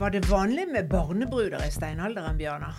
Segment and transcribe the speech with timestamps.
[0.00, 2.76] Var det vanlig med barnebruder i steinalderen, Bjørnar?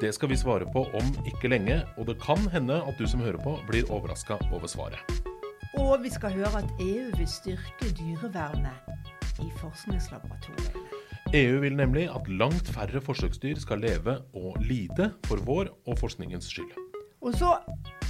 [0.00, 3.22] Det skal vi svare på om ikke lenge, og det kan hende at du som
[3.24, 5.00] hører på, blir overraska over svaret.
[5.80, 10.84] Og vi skal høre at EU vil styrke dyrevernet i forskningslaboratoriene.
[11.40, 16.52] EU vil nemlig at langt færre forsøksdyr skal leve og lide for vår og forskningens
[16.52, 16.76] skyld.
[17.24, 17.56] Og så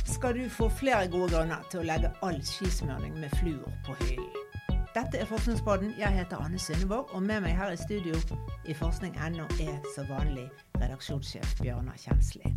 [0.03, 4.48] skal du få flere gode grunner til å legge all skismøring med fluor på hyllen.
[4.95, 5.91] Dette er Forskningspodden.
[5.99, 8.17] Jeg heter Anne Sundevåg, og med meg her i studio
[8.65, 10.47] i forskning.no er som vanlig
[10.81, 12.55] redaksjonssjef Bjørnar Kjensli.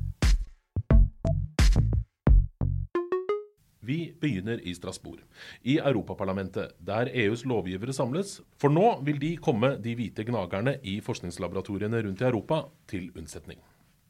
[3.84, 5.20] Vi begynner i Strasbourg,
[5.68, 8.38] i Europaparlamentet, der EUs lovgivere samles.
[8.62, 13.60] For nå vil de komme de hvite gnagerne i forskningslaboratoriene rundt i Europa til unnsetning.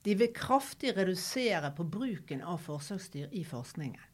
[0.06, 4.11] De vil kraftig redusere på bruken av forsøksdyr i forskningen.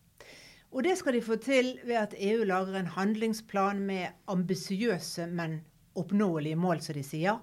[0.71, 5.61] Og det skal de få til ved at EU lager en handlingsplan med ambisiøse, men
[5.95, 7.39] oppnåelige mål, som de sier,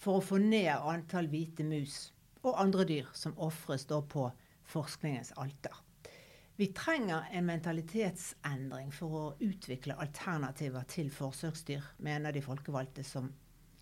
[0.00, 4.30] for å få ned antall hvite mus og andre dyr som ofres på
[4.70, 5.74] forskningens alter.
[6.56, 13.30] Vi trenger en mentalitetsendring for å utvikle alternativer til forsøksdyr, mener de folkevalgte som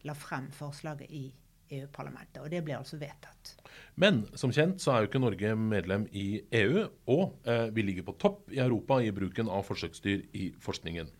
[0.06, 1.24] la frem forslaget i
[1.70, 2.40] EU-parlamentet.
[2.42, 3.54] Og det blir altså vedtatt.
[3.98, 8.06] Men som kjent så er jo ikke Norge medlem i EU, og eh, vi ligger
[8.06, 11.10] på topp i Europa i bruken av forsøksdyr i forskningen.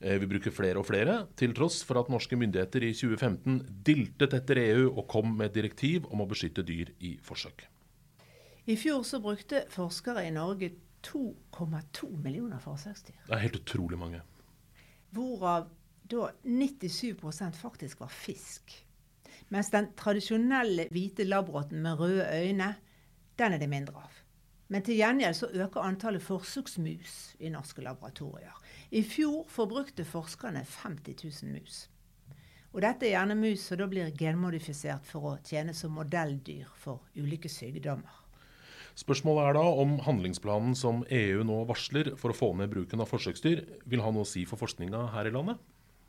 [0.00, 4.36] Eh, vi bruker flere og flere, til tross for at norske myndigheter i 2015 diltet
[4.36, 7.66] etter EU og kom med et direktiv om å beskytte dyr i forsøk.
[8.64, 10.72] I fjor så brukte forskere i Norge
[11.04, 13.26] 2,2 millioner forsøksdyr.
[13.26, 14.22] Det er helt utrolig mange.
[15.14, 15.68] Hvorav
[16.10, 18.72] da 97% faktisk var fisk.
[19.54, 22.72] Mens den tradisjonelle hvite labrotten med røde øyne,
[23.38, 24.20] den er det mindre av.
[24.72, 28.54] Men til gjengjeld så øker antallet forsøksmus i norske laboratorier.
[28.90, 31.84] I fjor forbrukte forskerne 50 000 mus.
[32.74, 37.04] Og dette er gjerne mus som da blir genmodifisert for å tjene som modelldyr for
[37.14, 38.22] ulike sykdommer.
[38.98, 43.10] Spørsmålet er da om handlingsplanen som EU nå varsler for å få ned bruken av
[43.10, 45.62] forsøksdyr, vil ha noe å si for forskninga her i landet?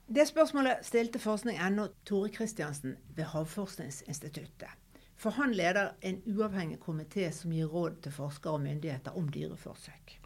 [0.06, 4.70] Det spørsmålet stilte forskning.no Tore Kristiansen ved Havforskningsinstituttet.
[5.18, 10.20] For han leder en uavhengig komité som gir råd til forskere og myndigheter om dyreforsøk.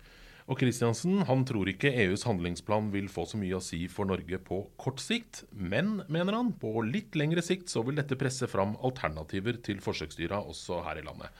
[0.49, 4.39] Og Kristiansen han tror ikke EUs handlingsplan vil få så mye å si for Norge
[4.41, 8.73] på kort sikt, men, mener han, på litt lengre sikt så vil dette presse fram
[8.83, 11.31] alternativer til forsøksdyra også her i landet.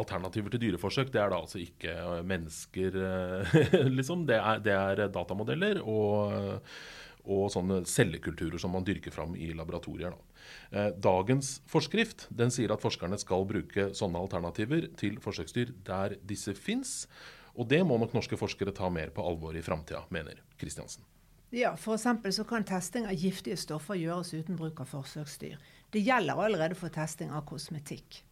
[0.00, 2.98] Alternativer til dyreforsøk det er da altså ikke mennesker,
[4.00, 4.24] liksom.
[4.26, 6.64] Det er, det er datamodeller og
[7.24, 10.12] og sånne cellekulturer som man dyrker fram i laboratorier.
[10.12, 10.90] Da.
[11.00, 17.04] dagens forskrift den sier at forskerne skal bruke sånne alternativer til forsøksdyr der disse fins.
[17.54, 21.04] Og det må nok norske forskere ta mer på alvor i framtida, mener Kristiansen.
[21.54, 22.34] Ja, F.eks.
[22.34, 25.54] så kan testing av giftige stoffer gjøres uten bruk av forsøksdyr.
[25.94, 28.24] Det gjelder allerede for testing av kosmetikk.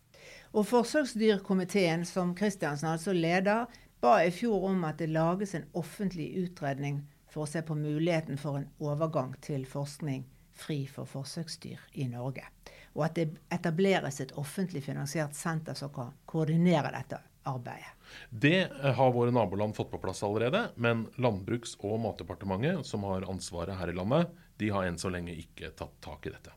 [0.53, 3.71] Og Forsøksdyrkomiteen, som Kristiansen altså leder,
[4.03, 8.39] ba i fjor om at det lages en offentlig utredning for å se på muligheten
[8.39, 12.45] for en overgang til forskning fri for forsøksdyr i Norge.
[12.93, 17.95] Og at det etableres et offentlig finansiert senter som kan koordinere dette arbeidet.
[18.29, 23.79] Det har våre naboland fått på plass allerede, men Landbruks- og matdepartementet, som har ansvaret
[23.81, 24.29] her i landet,
[24.61, 26.53] de har enn så lenge ikke tatt tak i dette.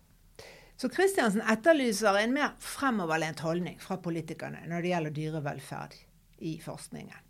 [0.75, 5.95] Så Kristiansen etterlyser en mer fremoverlent holdning fra politikerne når det gjelder dyrevelferd
[6.43, 7.24] i forskningen.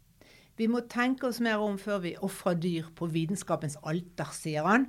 [0.55, 4.87] Vi må tenke oss mer om før vi ofrer dyr på vitenskapens alter, sier han.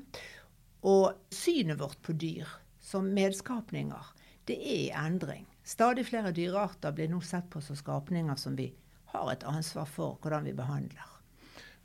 [0.87, 2.47] Og synet vårt på dyr
[2.79, 4.13] som medskapninger,
[4.47, 5.43] det er i endring.
[5.67, 8.69] Stadig flere dyrearter blir nå sett på som skapninger som vi
[9.11, 11.11] har et ansvar for hvordan vi behandler.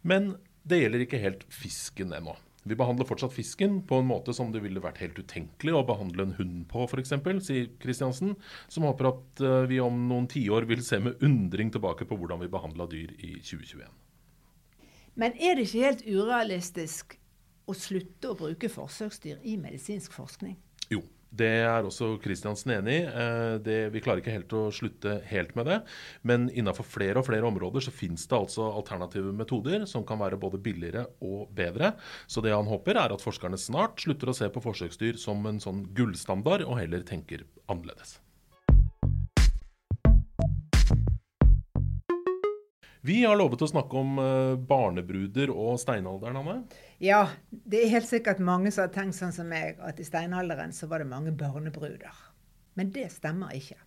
[0.06, 2.36] Men det gjelder ikke helt fisken ennå.
[2.64, 6.28] Vi behandler fortsatt fisken på en måte som det ville vært helt utenkelig å behandle
[6.28, 7.16] en hund på, f.eks.,
[7.48, 8.36] sier Kristiansen,
[8.70, 12.44] som håper at eh, vi om noen tiår vil se med undring tilbake på hvordan
[12.44, 13.90] vi behandla dyr i 2021.
[15.18, 17.18] Men er det ikke helt urealistisk
[17.66, 20.56] å slutte å bruke forsøksdyr i medisinsk forskning?
[20.94, 23.04] Jo, det er også Kristiansen enig i.
[23.08, 25.78] Eh, vi klarer ikke helt å slutte helt med det.
[26.28, 30.40] Men innenfor flere og flere områder så finnes det altså alternative metoder som kan være
[30.42, 31.94] både billigere og bedre.
[32.28, 35.64] Så det han håper, er at forskerne snart slutter å se på forsøksdyr som en
[35.64, 38.20] sånn gullstandard, og heller tenker annerledes.
[43.02, 46.58] Vi har lovet å snakke om eh, barnebruder og steinalderen, Anne.
[47.02, 50.70] Ja, det er helt sikkert mange som har tenkt sånn som meg, at i steinalderen
[50.76, 52.20] så var det mange barnebruder.
[52.78, 53.80] Men det stemmer ikke.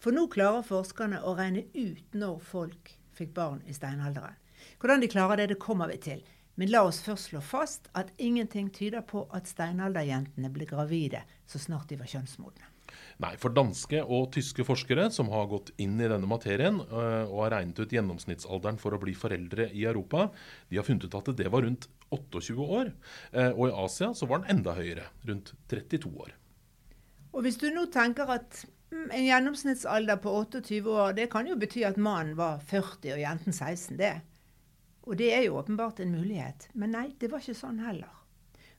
[0.00, 4.40] For nå klarer forskerne å regne ut når folk fikk barn i steinalderen.
[4.80, 6.24] Hvordan de klarer det, det kommer vi til.
[6.56, 11.20] Men la oss først slå fast at ingenting tyder på at steinalderjentene ble gravide
[11.50, 12.73] så snart de var kjønnsmodne.
[13.22, 17.44] Nei, for danske og tyske forskere som har gått inn i denne materien øh, og
[17.44, 20.28] har regnet ut gjennomsnittsalderen for å bli foreldre i Europa,
[20.70, 22.92] de har funnet ut at det var rundt 28 år.
[23.32, 26.34] Eh, og i Asia så var den enda høyere, rundt 32 år.
[27.34, 28.60] Og hvis du nå tenker at
[28.94, 33.24] mm, en gjennomsnittsalder på 28 år, det kan jo bety at mannen var 40 og
[33.24, 34.14] jenten 16, det.
[35.04, 36.68] Og det er jo åpenbart en mulighet.
[36.74, 38.23] Men nei, det var ikke sånn heller.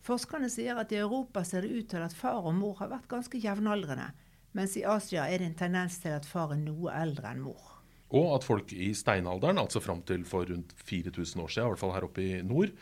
[0.05, 3.07] Forskerne sier at i Europa ser det ut til at far og mor har vært
[3.09, 4.11] ganske jevnaldrende,
[4.53, 7.71] mens i Asia er det en tendens til at far er noe eldre enn mor.
[8.13, 11.81] Og at folk i steinalderen, altså fram til for rundt 4000 år siden, i hvert
[11.81, 12.75] fall her oppe i nord,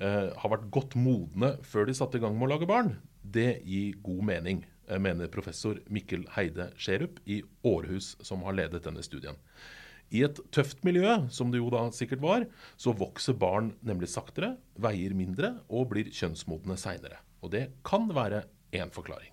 [0.00, 2.94] eh, har vært godt modne før de satte i gang med å lage barn.
[3.20, 8.82] Det gir god mening, eh, mener professor Mikkel Heide Skjerup i Århus, som har ledet
[8.88, 9.36] denne studien.
[10.10, 12.46] I et tøft miljø, som det jo da sikkert var,
[12.80, 17.20] så vokser barn nemlig saktere, veier mindre og blir kjønnsmodne seinere.
[17.44, 18.42] Og det kan være
[18.74, 19.32] én forklaring.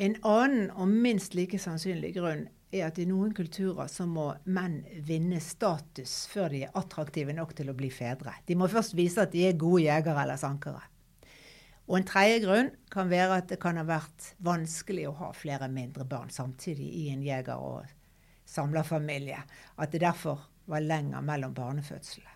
[0.00, 4.80] En annen og minst like sannsynlig grunn er at i noen kulturer så må menn
[5.06, 8.34] vinne status før de er attraktive nok til å bli fedre.
[8.48, 10.82] De må først vise at de er gode jegere eller sankere.
[11.84, 15.68] Og en tredje grunn kan være at det kan ha vært vanskelig å ha flere
[15.70, 17.84] mindre barn samtidig i en jeger- og
[18.54, 19.40] samlerfamilie.
[19.76, 22.30] At det derfor var lenger mellom barnefødslene.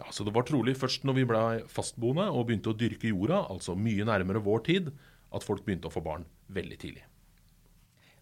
[0.00, 3.44] Ja, så Det var trolig først når vi ble fastboende og begynte å dyrke jorda,
[3.52, 4.90] altså mye nærmere vår tid,
[5.30, 7.04] at folk begynte å få barn veldig tidlig.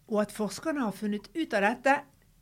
[0.09, 1.95] Og at forskerne har funnet ut av dette,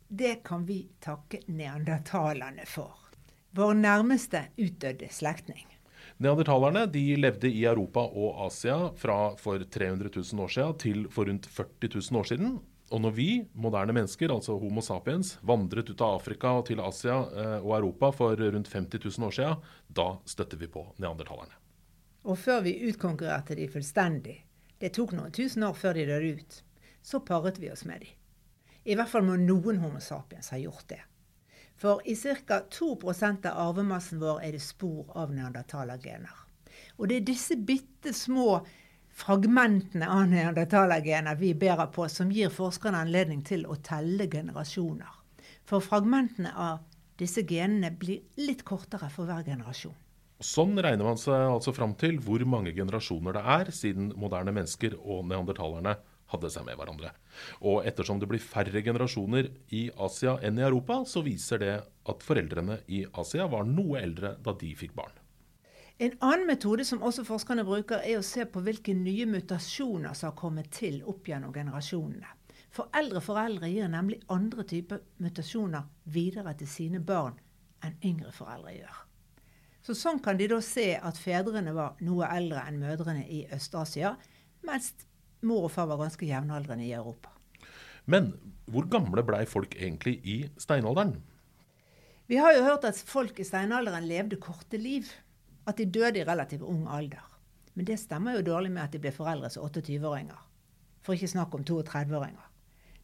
[0.08, 2.96] det kan vi takke neandertalerne for.
[3.54, 5.66] Vår nærmeste utdødde slektning.
[6.18, 11.30] Neandertalerne de levde i Europa og Asia fra for 300 000 år siden til for
[11.30, 12.58] rundt 40 000 år siden.
[12.88, 17.18] Og når vi, moderne mennesker, altså Homo sapiens, vandret ut av Afrika og til Asia
[17.20, 21.58] eh, og Europa for rundt 50 000 år siden, da støtter vi på neandertalerne.
[22.28, 24.38] Og før vi utkonkurrerte de fullstendig,
[24.80, 26.58] det tok noen tusen år før de døde ut,
[27.02, 28.10] så paret vi oss med de.
[28.88, 31.02] I hvert fall må noen Homo sapiens ha gjort det.
[31.78, 32.62] For i ca.
[32.72, 36.44] 2% av arvemassen vår er det spor av neandertalergener.
[36.98, 38.62] Og det er disse bitte små
[39.18, 45.10] fragmentene av neandertalergener vi bærer på, som gir forskerne anledning til å telle generasjoner.
[45.68, 46.84] For fragmentene av
[47.18, 49.96] disse genene blir litt kortere for hver generasjon.
[50.38, 54.94] Sånn regner man seg altså fram til hvor mange generasjoner det er siden moderne mennesker
[55.00, 55.96] og neandertalerne
[56.30, 57.10] hadde seg med hverandre.
[57.66, 62.22] Og ettersom det blir færre generasjoner i Asia enn i Europa, så viser det at
[62.22, 65.16] foreldrene i Asia var noe eldre da de fikk barn.
[65.98, 70.30] En annen metode som også forskerne bruker, er å se på hvilke nye mutasjoner som
[70.30, 72.28] har kommet til opp gjennom generasjonene.
[72.70, 77.34] For eldre foreldre gir nemlig andre typer mutasjoner videre til sine barn
[77.82, 79.02] enn yngre foreldre gjør.
[79.82, 84.14] Så Sånn kan de da se at fedrene var noe eldre enn mødrene i Øst-Asia,
[84.68, 84.92] mens
[85.42, 87.32] mor og far var ganske jevnaldrende i Europa.
[88.06, 88.36] Men
[88.70, 91.16] hvor gamle blei folk egentlig i steinalderen?
[92.30, 95.08] Vi har jo hørt at folk i steinalderen levde korte liv
[95.68, 97.24] at de døde i relativt ung alder.
[97.76, 100.38] Men det stemmer jo dårlig med at de ble foreldre som 28-åringer.
[101.04, 102.44] For ikke snakk om 32-åringer.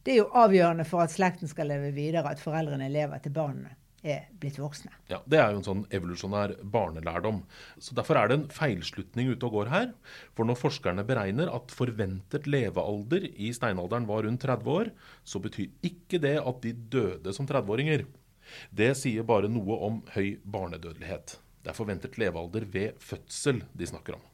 [0.05, 3.71] Det er jo avgjørende for at slekten skal leve videre, at foreldrene lever til barna
[4.05, 4.91] er blitt voksne.
[5.09, 7.41] Ja, Det er jo en sånn evolusjonær barnelærdom.
[7.81, 9.87] Så Derfor er det en feilslutning ute og går her.
[10.37, 14.91] For når forskerne beregner at forventet levealder i steinalderen var rundt 30 år,
[15.23, 18.05] så betyr ikke det at de døde som 30-åringer.
[18.69, 21.39] Det sier bare noe om høy barnedødelighet.
[21.65, 24.25] Det er forventet levealder ved fødsel de snakker om.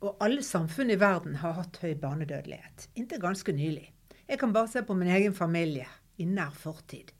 [0.00, 2.86] Og alle samfunn i verden har hatt høy barnedødelighet.
[2.96, 3.90] Inntil ganske nylig.
[4.24, 5.84] Jeg kan bare se på min egen familie
[6.16, 7.12] i nær fortid.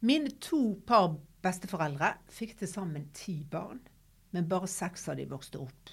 [0.00, 1.10] Mine to par
[1.44, 3.82] besteforeldre fikk til sammen ti barn.
[4.32, 5.92] Men bare seks av de vokste opp.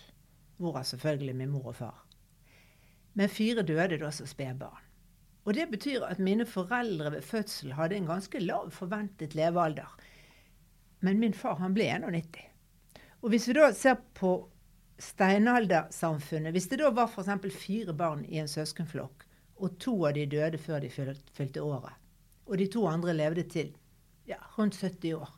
[0.56, 1.98] Hvorav selvfølgelig min mor og far.
[3.20, 4.88] Men fire døde da som spedbarn.
[5.44, 9.92] Og det betyr at mine foreldre ved fødsel hadde en ganske lav forventet levealder.
[11.02, 12.51] Men min far han ble 91.
[13.22, 14.34] Og hvis vi da ser på
[15.02, 17.56] steinaldersamfunnet Hvis det da var f.eks.
[17.58, 19.26] fire barn i en søskenflokk,
[19.62, 21.94] og to av de døde før de fylte året,
[22.46, 23.72] og de to andre levde til
[24.30, 25.30] ja, rundt 70 år,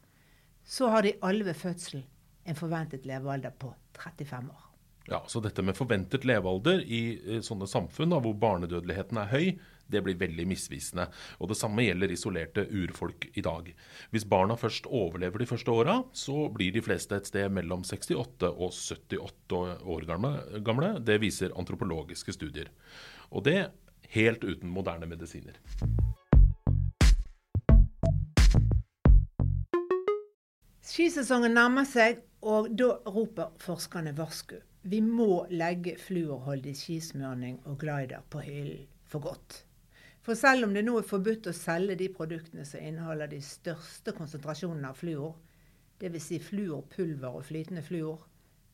[0.63, 2.03] så har de alle ved fødsel
[2.47, 4.69] en forventet levealder på 35 år.
[5.07, 9.47] Ja, Så dette med forventet levealder i eh, sånne samfunn da, hvor barnedødeligheten er høy,
[9.93, 11.07] det blir veldig misvisende.
[11.39, 13.69] Og Det samme gjelder isolerte urfolk i dag.
[14.11, 18.49] Hvis barna først overlever de første åra, så blir de fleste et sted mellom 68
[18.51, 19.61] og 78
[19.93, 20.09] år
[20.65, 20.91] gamle.
[20.99, 22.73] Det viser antropologiske studier.
[23.31, 23.71] Og det
[24.13, 25.57] helt uten moderne medisiner.
[30.83, 34.59] Skisesongen nærmer seg, og da roper forskerne varsku.
[34.83, 39.63] Vi må legge fluorholdig skismørning og glider på hyllen for godt.
[40.23, 44.13] For selv om det nå er forbudt å selge de produktene som inneholder de største
[44.15, 45.33] konsentrasjonene av fluor,
[45.99, 46.29] dvs.
[46.29, 48.23] Si fluorpulver og flytende fluor,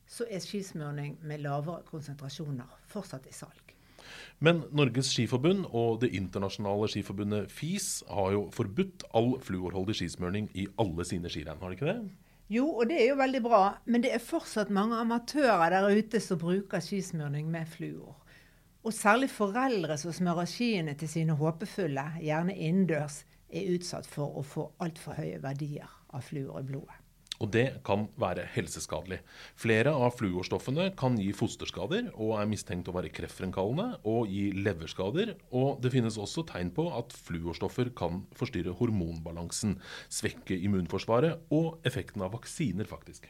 [0.10, 3.74] så er skismørning med lavere konsentrasjoner fortsatt i salg.
[4.42, 10.66] Men Norges Skiforbund og det internasjonale skiforbundet FIS har jo forbudt all fluorholdig skismørning i
[10.82, 12.00] alle sine skirenn, har de ikke det?
[12.50, 16.22] Jo, og det er jo veldig bra, men det er fortsatt mange amatører der ute
[16.24, 18.16] som bruker skismørning med fluor.
[18.90, 23.20] Og særlig foreldre som smører skiene til sine håpefulle, gjerne innendørs,
[23.54, 26.96] er utsatt for å få altfor høye verdier av fluor i blodet.
[27.38, 29.20] Og det kan være helseskadelig.
[29.62, 35.36] Flere av fluorstoffene kan gi fosterskader og er mistenkt å være kreftfremkallende og gi leverskader.
[35.54, 39.78] Og det finnes også tegn på at fluorstoffer kan forstyrre hormonbalansen,
[40.10, 43.30] svekke immunforsvaret og effekten av vaksiner, faktisk.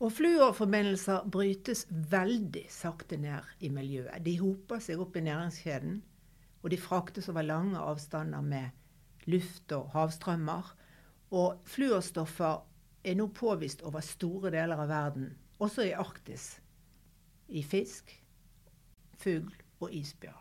[0.00, 4.22] Og Fluorforbindelser brytes veldig sakte ned i miljøet.
[4.24, 5.98] De hoper seg opp i næringskjeden,
[6.62, 10.72] og de fraktes over lange avstander med luft og havstrømmer.
[11.36, 12.62] Og fluorstoffer
[13.04, 16.54] er nå påvist over store deler av verden, også i Arktis.
[17.52, 18.14] I fisk,
[19.20, 20.39] fugl og isbjørn.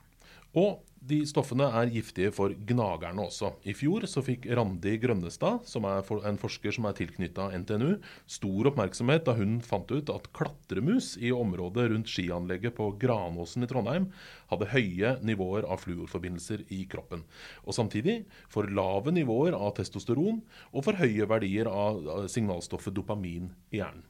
[0.58, 0.80] Og
[1.10, 3.54] de stoffene er giftige for gnagerne også.
[3.70, 7.94] I fjor så fikk Randi Grønnestad, som er en forsker som er tilknytta NTNU,
[8.28, 13.72] stor oppmerksomhet da hun fant ut at klatremus i området rundt skianlegget på Granåsen i
[13.72, 14.10] Trondheim
[14.52, 17.24] hadde høye nivåer av fluorforbindelser i kroppen.
[17.64, 23.80] Og samtidig for lave nivåer av testosteron og for høye verdier av signalstoffet dopamin i
[23.80, 24.04] hjernen.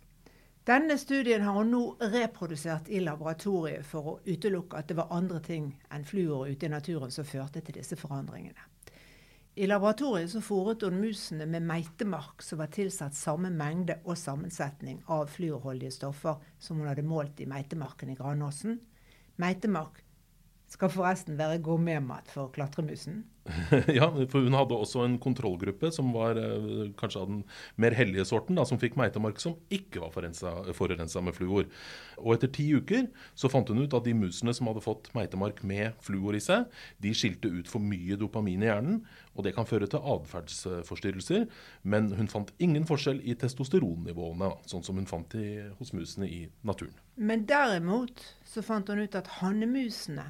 [0.69, 5.39] Denne studien har hun nå reprodusert i laboratoriet for å utelukke at det var andre
[5.41, 8.67] ting enn fluor ute i naturen som førte til disse forandringene.
[9.57, 15.01] I laboratoriet så fôret hun musene med meitemark som var tilsatt samme mengde og sammensetning
[15.09, 18.77] av fluorholdige stoffer som hun hadde målt i meitemarken i Granåsen.
[19.41, 20.03] Meitemark
[20.69, 23.23] skal forresten være gourmetmat for klatremusen.
[23.97, 27.39] ja, for hun hadde også en kontrollgruppe som var eh, kanskje av den
[27.81, 30.13] mer hellige sorten, da, som fikk meitemark som ikke var
[30.77, 31.65] forurensa med fluor.
[32.21, 35.63] Og etter ti uker så fant hun ut at de musene som hadde fått meitemark
[35.65, 36.67] med fluor i seg,
[37.01, 38.99] de skilte ut for mye dopamin i hjernen,
[39.33, 41.47] og det kan føre til atferdsforstyrrelser.
[41.89, 46.43] Men hun fant ingen forskjell i testosteronnivåene, sånn som hun fant i, hos musene i
[46.61, 46.93] naturen.
[47.19, 50.27] Men derimot så fant hun ut at hannemusene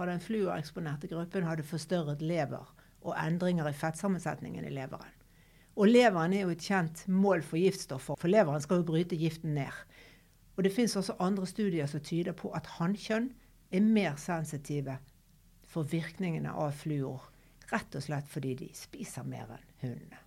[0.00, 2.68] fra den fluoreksponerte gruppen hadde forstørret lever
[3.04, 5.10] og endringer i fettsammensetningen i leveren.
[5.76, 9.52] Og leveren er jo et kjent mål for giftstoffer, for leveren skal jo bryte giften
[9.58, 9.76] ned.
[10.56, 13.28] Og det fins også andre studier som tyder på at hannkjønn
[13.76, 14.96] er mer sensitive
[15.68, 17.28] for virkningene av fluor.
[17.68, 20.19] Rett og slett fordi de spiser mer enn hundene.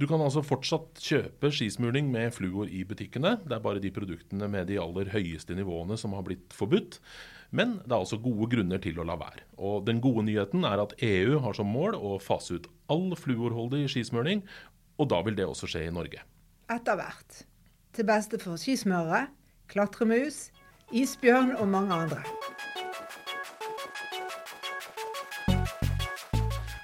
[0.00, 3.34] Du kan altså fortsatt kjøpe skismurning med fluor i butikkene.
[3.44, 6.96] Det er bare de produktene med de aller høyeste nivåene som har blitt forbudt.
[7.52, 9.44] Men det er altså gode grunner til å la være.
[9.60, 13.84] Og den gode nyheten er at EU har som mål å fase ut all fluorholdig
[13.92, 14.40] skismøring,
[14.96, 16.24] og da vil det også skje i Norge.
[16.72, 17.44] Etter hvert.
[17.92, 19.26] Til beste for skismørere,
[19.68, 20.46] klatremus,
[20.96, 22.69] isbjørn og mange andre.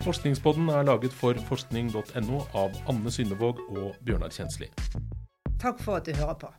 [0.06, 4.68] Forskningspodden er laget for forskning.no av Anne Synnevåg og Bjørnar Kjensli.
[5.58, 6.52] Takk for at du hører på.